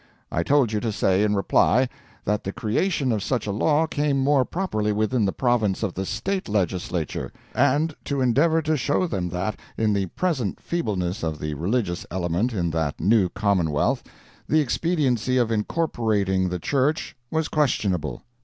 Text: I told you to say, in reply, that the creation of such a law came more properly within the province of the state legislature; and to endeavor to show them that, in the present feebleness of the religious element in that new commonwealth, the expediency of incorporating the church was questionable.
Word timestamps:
I 0.31 0.41
told 0.41 0.71
you 0.71 0.79
to 0.79 0.91
say, 0.91 1.21
in 1.21 1.35
reply, 1.35 1.87
that 2.25 2.43
the 2.43 2.51
creation 2.51 3.11
of 3.11 3.21
such 3.21 3.45
a 3.45 3.51
law 3.51 3.85
came 3.85 4.17
more 4.17 4.43
properly 4.43 4.91
within 4.91 5.25
the 5.25 5.31
province 5.31 5.83
of 5.83 5.93
the 5.93 6.07
state 6.07 6.49
legislature; 6.49 7.31
and 7.53 7.93
to 8.05 8.19
endeavor 8.19 8.63
to 8.63 8.75
show 8.75 9.05
them 9.05 9.29
that, 9.29 9.59
in 9.77 9.93
the 9.93 10.07
present 10.07 10.59
feebleness 10.59 11.21
of 11.21 11.37
the 11.39 11.53
religious 11.53 12.03
element 12.09 12.51
in 12.51 12.71
that 12.71 12.99
new 12.99 13.29
commonwealth, 13.29 14.01
the 14.49 14.59
expediency 14.59 15.37
of 15.37 15.51
incorporating 15.51 16.49
the 16.49 16.57
church 16.57 17.15
was 17.29 17.47
questionable. 17.47 18.23